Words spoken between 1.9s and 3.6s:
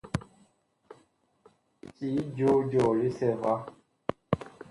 Cii joo jɔɔ lisɛ va.